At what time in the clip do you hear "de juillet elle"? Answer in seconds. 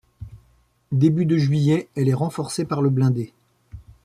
1.27-2.09